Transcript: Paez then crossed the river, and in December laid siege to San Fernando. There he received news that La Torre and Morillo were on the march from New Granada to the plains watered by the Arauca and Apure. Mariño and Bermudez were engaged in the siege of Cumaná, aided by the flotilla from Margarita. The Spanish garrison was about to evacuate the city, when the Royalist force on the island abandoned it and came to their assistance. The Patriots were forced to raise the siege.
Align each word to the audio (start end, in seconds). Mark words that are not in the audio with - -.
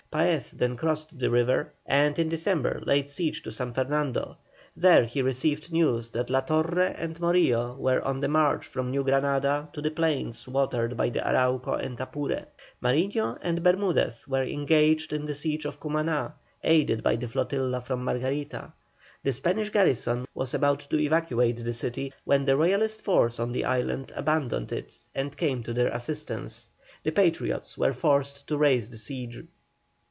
Paez 0.11 0.51
then 0.51 0.75
crossed 0.75 1.17
the 1.19 1.29
river, 1.29 1.71
and 1.85 2.19
in 2.19 2.27
December 2.27 2.81
laid 2.85 3.07
siege 3.07 3.41
to 3.43 3.49
San 3.49 3.71
Fernando. 3.71 4.35
There 4.75 5.05
he 5.05 5.21
received 5.21 5.71
news 5.71 6.09
that 6.09 6.29
La 6.29 6.41
Torre 6.41 6.81
and 6.97 7.17
Morillo 7.21 7.77
were 7.77 8.01
on 8.01 8.19
the 8.19 8.27
march 8.27 8.67
from 8.67 8.91
New 8.91 9.05
Granada 9.05 9.69
to 9.71 9.81
the 9.81 9.89
plains 9.91 10.49
watered 10.49 10.97
by 10.97 11.07
the 11.11 11.21
Arauca 11.25 11.75
and 11.81 11.97
Apure. 11.97 12.41
Mariño 12.83 13.37
and 13.41 13.63
Bermudez 13.63 14.27
were 14.27 14.43
engaged 14.43 15.13
in 15.13 15.25
the 15.25 15.33
siege 15.33 15.63
of 15.63 15.79
Cumaná, 15.79 16.33
aided 16.61 17.03
by 17.03 17.15
the 17.15 17.29
flotilla 17.29 17.79
from 17.79 18.03
Margarita. 18.03 18.73
The 19.23 19.31
Spanish 19.31 19.69
garrison 19.69 20.27
was 20.35 20.53
about 20.53 20.81
to 20.89 20.99
evacuate 20.99 21.63
the 21.63 21.73
city, 21.73 22.11
when 22.25 22.43
the 22.43 22.57
Royalist 22.57 23.01
force 23.05 23.39
on 23.39 23.53
the 23.53 23.63
island 23.63 24.11
abandoned 24.13 24.73
it 24.73 24.93
and 25.15 25.37
came 25.37 25.63
to 25.63 25.73
their 25.73 25.87
assistance. 25.87 26.67
The 27.01 27.11
Patriots 27.11 27.77
were 27.77 27.93
forced 27.93 28.45
to 28.47 28.57
raise 28.57 28.89
the 28.89 28.97
siege. 28.97 29.45